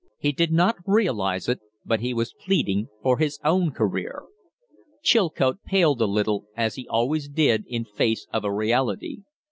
[0.17, 4.23] He did not realize it, but he was pleading for his own career.
[5.03, 9.17] Chilcote paled a little, as he always did in face of a reality.